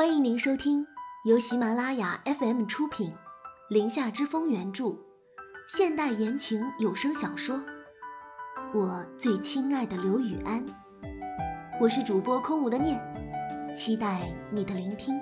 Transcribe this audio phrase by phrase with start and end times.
[0.00, 0.86] 欢迎您收听
[1.26, 3.10] 由喜马拉雅 FM 出品，
[3.68, 4.96] 《林下之风》原著，
[5.68, 7.58] 现代言情有声小说
[8.72, 10.66] 《我最亲爱的刘雨安》。
[11.78, 12.98] 我是主播空无的念，
[13.76, 15.20] 期待你的聆听。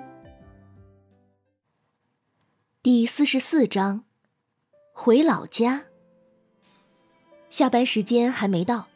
[2.81, 4.05] 第四十四章，
[4.93, 5.87] 回老家。
[7.49, 8.87] 下班时间还没到，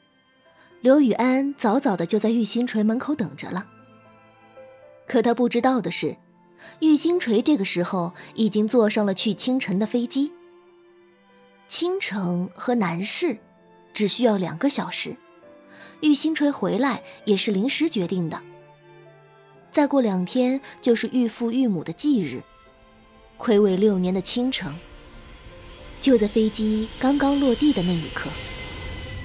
[0.79, 3.71] 刘雨安早早的就在玉星锤门口等着了。
[5.07, 6.17] 可他不知道的是，
[6.79, 10.31] 玉星锤这个时候已经坐上了去青城的飞机。
[11.67, 13.39] 青城和南市
[13.93, 15.17] 只需要两个小时，
[16.01, 18.41] 玉星锤回来也是临时决定的。
[19.71, 22.43] 再过两天就是玉父玉母的忌日，
[23.39, 24.77] 暌违六年的青城，
[25.99, 28.29] 就在飞机刚刚落地的那一刻，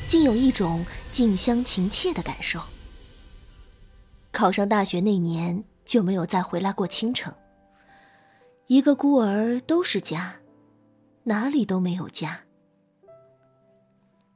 [0.06, 2.60] 竟有一种近乡情怯的感受。
[4.32, 7.32] 考上大学那年就没有再回来过青城。
[8.66, 10.36] 一个孤儿都是家，
[11.24, 12.40] 哪里都没有家。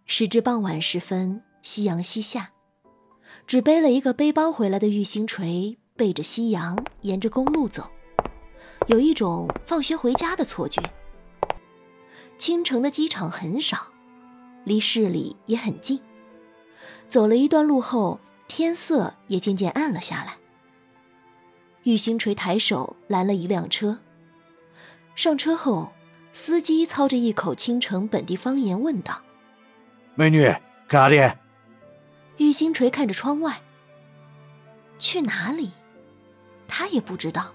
[0.06, 2.52] 时至傍晚时分，夕阳西下，
[3.46, 7.90] 只背了一个背包回来的玉星锤，背着夕阳沿着公路走，
[8.86, 10.82] 有一种放学回家的错觉。
[12.38, 13.88] 青城的机场很少，
[14.64, 16.00] 离市里也很近。
[17.08, 18.18] 走了一段路后。
[18.48, 20.36] 天色也渐渐暗了下来。
[21.84, 23.98] 玉星锤抬手拦了一辆车，
[25.14, 25.92] 上车后，
[26.32, 29.20] 司机操着一口青城本地方言问道
[30.14, 30.44] ：“美女，
[30.86, 31.38] 干啥的？”
[32.38, 33.60] 玉星锤看着窗外，
[34.98, 35.72] 去哪里？
[36.68, 37.52] 他也不知道。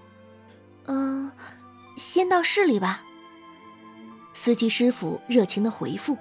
[0.86, 1.32] 嗯，
[1.96, 3.02] 先到市里吧。
[4.32, 6.16] 司机师傅热情的回复：“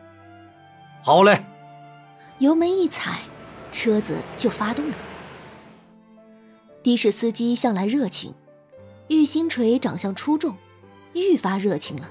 [1.03, 1.45] 好嘞。”
[2.39, 3.19] 油门一踩。
[3.69, 4.95] 车子就发动了。
[6.83, 8.33] 的士司机向来热情，
[9.08, 10.56] 玉星锤长相出众，
[11.14, 12.09] 愈发热情了。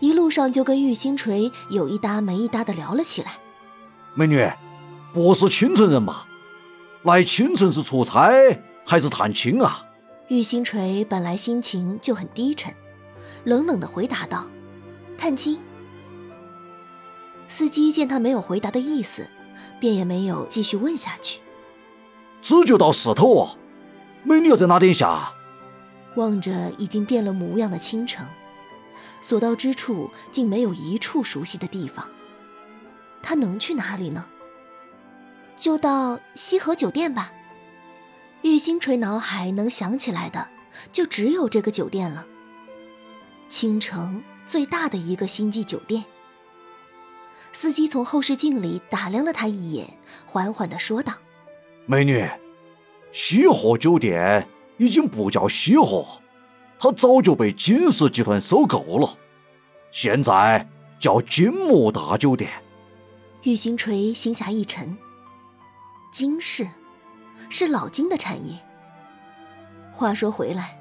[0.00, 3.38] 一路上就跟玉星锤有一搭没一搭的聊了起来。
[4.14, 4.50] 美女，
[5.12, 6.26] 不是青城人吧？
[7.02, 8.32] 来青城是出差
[8.84, 9.86] 还是探亲啊？
[10.28, 12.74] 玉星锤本来心情就很低沉，
[13.44, 14.46] 冷冷的回答道
[15.16, 15.58] ：“探亲。”
[17.48, 19.26] 司机见他没有回答的意思。
[19.78, 21.40] 便也没有继续问下去。
[22.42, 23.56] 这就到市头啊，
[24.24, 25.32] 美女要在哪点下？
[26.16, 28.26] 望着已经变了模样的倾城，
[29.20, 32.06] 所到之处竟没有一处熟悉的地方。
[33.22, 34.26] 他能去哪里呢？
[35.56, 37.32] 就到西河酒店吧。
[38.42, 40.48] 玉星锤脑海能想起来的，
[40.90, 42.26] 就只有这个酒店了。
[43.48, 46.04] 倾城最大的一个星级酒店。
[47.52, 51.14] 司机从后视镜里打量了他一眼，缓缓地说道
[51.86, 52.28] ：“美女，
[53.10, 56.06] 西河酒店已经不叫西河，
[56.78, 59.18] 它早就被金氏集团收购了，
[59.90, 62.50] 现在叫金木大酒店。”
[63.42, 64.96] 玉星锤心下一沉，
[66.12, 66.68] 金氏
[67.50, 68.60] 是老金的产业。
[69.92, 70.78] 话说回来，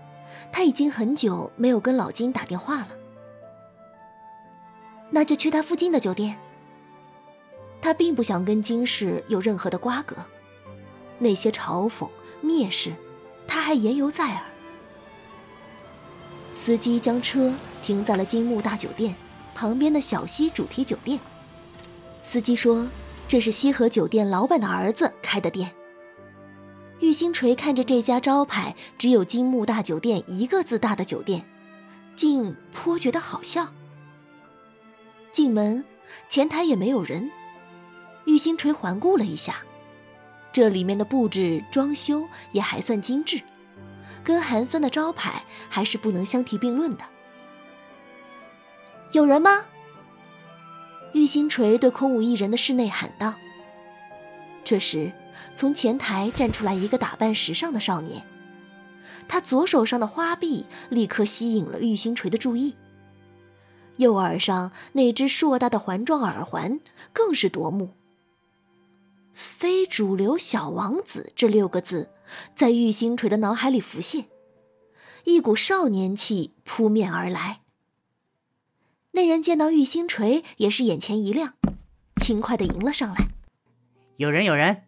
[0.51, 2.89] 他已经很久没有跟老金打电话了，
[5.09, 6.37] 那就去他附近的酒店。
[7.81, 10.15] 他并不想跟金氏有任何的瓜葛，
[11.21, 12.09] 那些嘲讽、
[12.43, 12.93] 蔑视，
[13.47, 14.43] 他还言犹在耳。
[16.55, 19.15] 司机将车停在了金木大酒店
[19.53, 21.19] 旁边的小溪主题酒店。
[22.23, 22.89] 司机说
[23.27, 25.73] ：“这是西河酒店老板的儿子开的店。”
[26.99, 31.47] 玉星锤看着这家招牌只有“金木大酒店”一个字大的酒店，
[32.15, 33.69] 竟颇觉得好笑。
[35.31, 35.83] 进门，
[36.29, 37.31] 前台也没有人。
[38.25, 39.63] 玉星锤环顾了一下，
[40.51, 43.41] 这里面的布置装修也还算精致，
[44.23, 47.03] 跟寒酸的招牌还是不能相提并论的。
[49.13, 49.65] 有人吗？
[51.13, 53.35] 玉星锤对空无一人的室内喊道。
[54.63, 55.11] 这时，
[55.55, 58.25] 从前台站出来一个打扮时尚的少年，
[59.27, 62.75] 他左手上的花臂立刻吸引了玉星锤的注意，
[63.97, 66.79] 右耳上那只硕大的环状耳环
[67.11, 67.93] 更是夺目。
[69.61, 72.09] 非主流小王子这六个字，
[72.55, 74.25] 在玉星锤的脑海里浮现，
[75.25, 77.61] 一股少年气扑面而来。
[79.11, 81.53] 那人见到玉星锤，也是眼前一亮，
[82.19, 83.27] 轻快的迎了上来。
[84.17, 84.85] 有人，有人。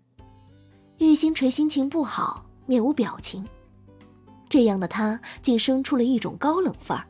[0.98, 3.48] 玉星锤心情不好，面无表情。
[4.50, 7.06] 这样的他，竟生出了一种高冷范儿。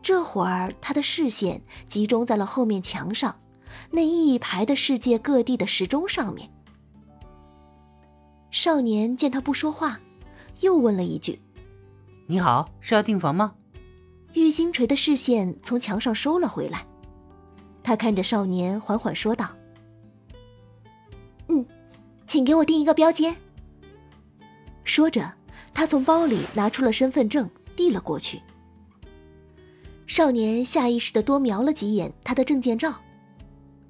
[0.00, 1.60] 这会儿，他的视线
[1.90, 3.38] 集中在了后面墙上。
[3.90, 6.50] 那一排的世界各地的时钟上面，
[8.50, 9.98] 少年见他不说话，
[10.60, 11.40] 又问了一句
[12.26, 13.54] ：“你好，是要订房吗？”
[14.34, 16.86] 玉星锤的视线从墙上收了回来，
[17.82, 19.48] 他看着少年，缓缓说道
[21.48, 21.66] ：“嗯，
[22.26, 23.34] 请给我订一个标间。”
[24.84, 25.32] 说着，
[25.74, 28.40] 他从包里拿出了身份证，递了过去。
[30.06, 32.94] 少年下意识的多瞄了几眼他的证件照，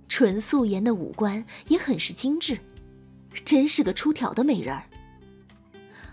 [0.09, 2.59] 纯素颜的五官也很是精致，
[3.45, 4.85] 真是个出挑的美人儿。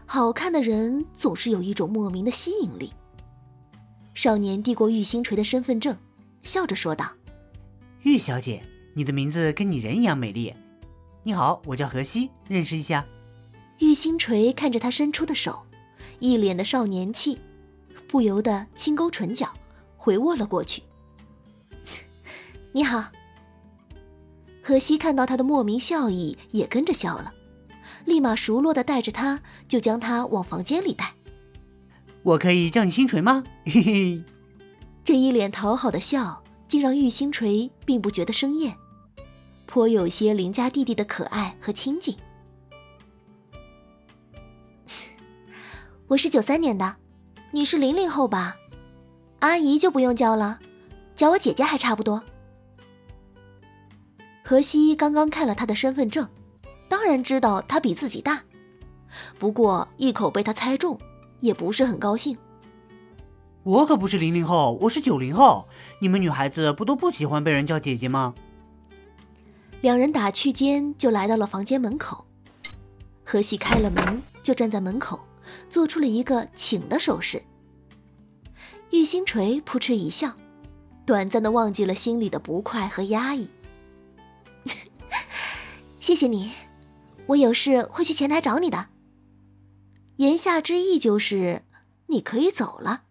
[0.06, 2.92] 好看的人总是有一种莫名的吸引力。
[4.14, 5.98] 少年递过玉星锤的身份证，
[6.44, 7.12] 笑着说道
[8.04, 8.64] ：“玉小姐，
[8.94, 10.54] 你的名字跟你人一样美丽。
[11.24, 13.06] 你好，我叫何西，认识一下。”
[13.80, 15.64] 玉星锤看着他伸出的手，
[16.20, 17.40] 一脸的少年气，
[18.08, 19.52] 不由得轻勾唇角。
[19.98, 20.84] 回握了过去。
[22.72, 23.12] 你好，
[24.68, 27.32] 荷西看到他的莫名笑意，也跟着笑了，
[28.04, 31.14] 立马熟络的带着他，就将他往房间里带。
[32.24, 33.44] 我可以叫你星锤吗？
[33.64, 34.24] 嘿嘿，
[35.04, 38.76] 这一脸讨好的笑，竟让玉星锤并不觉得生厌，
[39.68, 42.18] 颇有些邻家弟弟的可爱和亲近。
[46.10, 46.96] 我是九三年的，
[47.52, 48.56] 你是零零后吧？
[49.42, 50.58] 阿姨就不用叫了，
[51.16, 52.24] 叫我姐姐还差不多。
[54.48, 56.30] 荷西刚刚看了他的身份证，
[56.88, 58.44] 当然知道他比自己大，
[59.40, 61.00] 不过一口被他猜中，
[61.40, 62.38] 也不是很高兴。
[63.64, 65.68] 我可不是零零后，我是九零后。
[65.98, 68.36] 你们女孩子不都不喜欢被人叫姐姐吗？
[69.82, 72.24] 两人打趣间就来到了房间门口，
[73.24, 75.20] 何西开了门，就站在门口，
[75.72, 77.42] 做出了一个请的手势。
[78.92, 80.34] 玉星锤扑哧一笑，
[81.04, 83.50] 短暂的忘记了心里的不快和压抑。
[86.06, 86.54] 谢谢你，
[87.30, 88.90] 我有事会去前台找你的。
[90.18, 91.66] 言下之意就是
[92.10, 93.06] 你可以走了。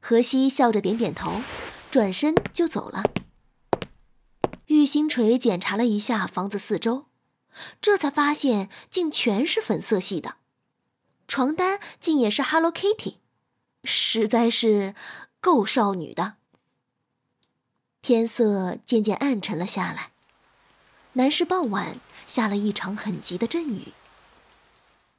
[0.00, 1.42] 荷西笑着点点头，
[1.90, 3.04] 转身就走了。
[4.68, 7.04] 玉星锤检查了一下房子四周，
[7.82, 10.36] 这才发现竟全是粉色系的，
[11.28, 13.16] 床单竟也是 Hello Kitty。
[13.84, 14.94] 实在是
[15.42, 16.36] 够少女的。
[18.00, 20.12] 天色渐渐暗沉了下来，
[21.16, 23.88] 南市傍晚下了一场很急的阵雨。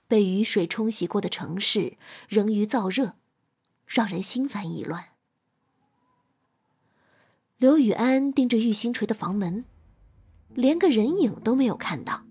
[0.08, 1.98] 被雨水冲洗过的城市
[2.30, 3.16] 仍余燥热，
[3.88, 5.06] 让人心烦意乱。
[7.58, 9.66] 刘雨安盯着玉星锤的房门，
[10.54, 12.26] 连个人影都没有看到，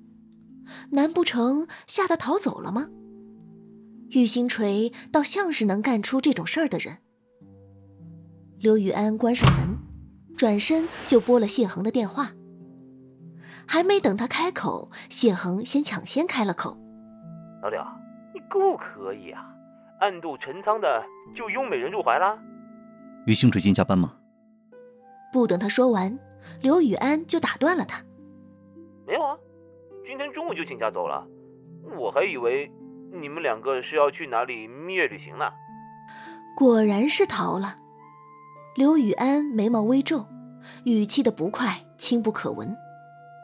[0.91, 2.89] 难不成吓得逃走了吗？
[4.11, 6.99] 玉星锤倒像是能干出这种事儿的人。
[8.61, 9.77] 刘雨安关上门，
[10.37, 12.33] 转身就拨了谢恒的电话。
[13.67, 16.77] 还没等他开口，谢恒先抢先开了口
[17.63, 17.83] ：“老刘，
[18.33, 19.45] 你够可以啊，
[20.01, 21.05] 暗度陈仓的
[21.35, 22.39] 就拥美人入怀啦。”
[23.27, 24.15] 于星最近加班吗？
[25.33, 26.19] 不等他说完，
[26.63, 28.03] 刘雨安就打断了他
[29.07, 29.37] ：“没有啊，
[30.07, 31.27] 今天中午就请假走了，
[31.99, 32.71] 我还以为……”
[33.19, 35.45] 你们两个是要去哪里蜜月旅行呢？
[36.57, 37.77] 果然是逃了。
[38.75, 40.27] 刘雨安眉毛微皱，
[40.85, 42.77] 语气的不快轻不可闻。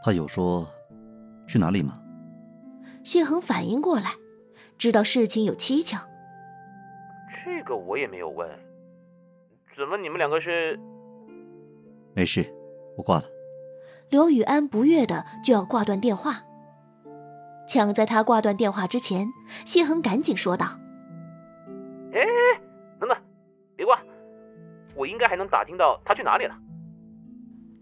[0.02, 0.66] 他有说
[1.46, 1.98] 去哪里吗？
[3.04, 4.14] 谢恒反应过来，
[4.78, 6.08] 知道事情有蹊跷。
[7.44, 8.48] 这个我也没有问。
[9.76, 10.78] 怎么你们两个是？
[12.14, 12.44] 没事，
[12.96, 13.24] 我挂了。
[14.10, 16.42] 刘宇安不悦的就要挂断电话。
[17.66, 19.28] 抢在他挂断电话之前，
[19.64, 20.66] 谢恒赶紧说道
[22.12, 22.20] ：“哎，
[23.00, 23.16] 等等，
[23.74, 23.98] 别挂，
[24.94, 26.54] 我应该还能打听到他去哪里了。”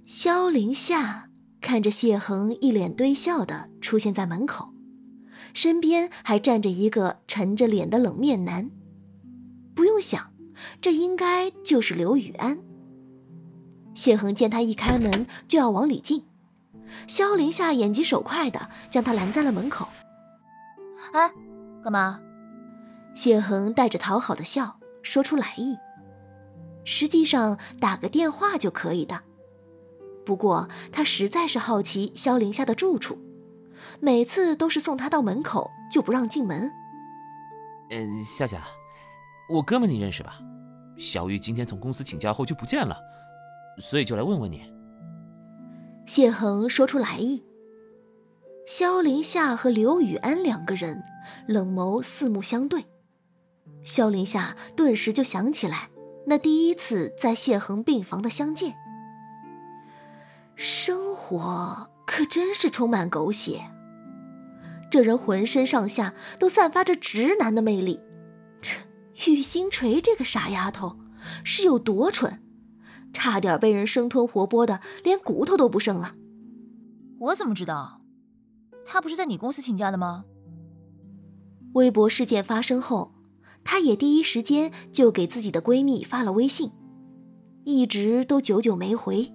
[0.06, 1.29] 萧凌夏
[1.60, 4.72] 看着谢恒一脸堆笑的出现在门口，
[5.52, 8.70] 身边还站着一个沉着脸的冷面男。
[9.74, 10.32] 不用想，
[10.80, 12.58] 这应该就是刘雨安。
[13.94, 16.24] 谢恒见他一开门就要往里进。
[17.06, 19.88] 萧凌夏眼疾手快的将他拦在了门口。
[21.12, 21.30] 哎，
[21.82, 22.20] 干嘛？
[23.14, 25.76] 谢恒带着讨好的笑说出来意。
[26.84, 29.22] 实际上打个电话就可以的，
[30.30, 33.18] 不过他实在是好奇萧林夏的住处，
[33.98, 36.70] 每次都是送他到门口就不让进门。
[37.90, 38.62] 嗯，夏夏，
[39.48, 40.38] 我哥们你认识吧？
[40.96, 42.96] 小玉今天从公司请假后就不见了，
[43.80, 44.72] 所以就来问问你。
[46.06, 47.44] 谢恒说出来意。
[48.68, 51.02] 萧林夏和刘雨安两个人
[51.48, 52.84] 冷眸四目相对，
[53.84, 55.90] 萧林夏顿时就想起来
[56.26, 58.76] 那第一次在谢恒病房的相见。
[60.62, 63.62] 生活可真是充满狗血，
[64.90, 67.98] 这人浑身上下都散发着直男的魅力。
[68.60, 68.72] 这
[69.32, 70.98] 玉星锤这个傻丫头
[71.44, 72.42] 是有多蠢，
[73.10, 76.14] 差点被人生吞活剥的连骨头都不剩了。
[77.20, 78.02] 我怎么知道？
[78.84, 80.26] 她不是在你公司请假的吗？
[81.72, 83.14] 微博事件发生后，
[83.64, 86.70] 她也第一时间就给自己的闺蜜发了微信，
[87.64, 89.32] 一直都久久没回，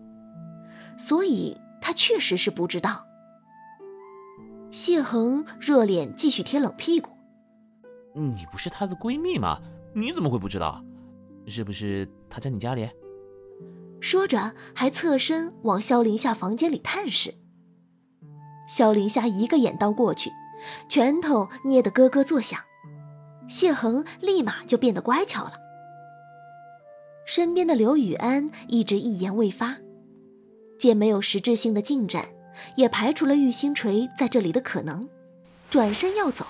[0.97, 3.05] 所以他确实是不知道。
[4.71, 7.11] 谢恒热脸继续贴冷屁股。
[8.13, 9.59] 你不是她的闺蜜吗？
[9.93, 10.83] 你怎么会不知道？
[11.47, 12.89] 是不是她在你家里？
[14.01, 17.33] 说着，还侧身往萧凌夏房间里探视。
[18.67, 20.29] 萧凌夏一个眼刀过去，
[20.89, 22.59] 拳头捏得咯咯作响。
[23.47, 25.53] 谢恒立马就变得乖巧了。
[27.25, 29.77] 身边的刘雨安一直一言未发，
[30.77, 32.29] 见没有实质性的进展。
[32.77, 35.10] 也排除了玉星锤在这里的可能，
[35.70, 36.46] 转身要走。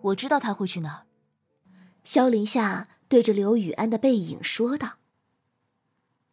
[0.00, 1.02] 我知道他会去哪儿。
[2.02, 4.94] 萧林夏对着刘雨安的背影说道：“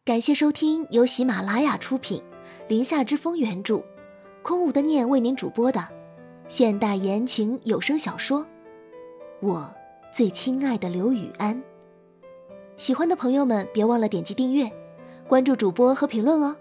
[0.04, 2.22] 感谢收听由喜马拉雅出品，
[2.68, 3.84] 《林夏之风》原著，
[4.42, 5.86] 空无的念为您主播的
[6.48, 8.42] 现代言情有声小说
[9.40, 9.72] 《我
[10.12, 11.62] 最亲爱的刘雨安》。
[12.76, 14.72] 喜欢的朋友们别忘了点击订阅、
[15.28, 16.56] 关注主播和评论哦。”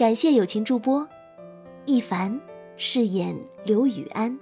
[0.00, 1.06] 感谢友情助播，
[1.84, 2.40] 一凡
[2.78, 4.40] 饰演刘雨安，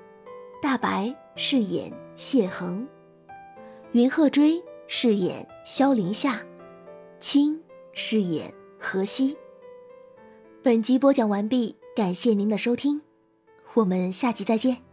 [0.63, 2.87] 大白饰演谢恒，
[3.91, 6.41] 云鹤追饰演萧林夏，
[7.19, 7.61] 青
[7.93, 9.37] 饰演何西。
[10.63, 13.03] 本集播讲完毕，感谢您的收听，
[13.75, 14.88] 我们下集再见。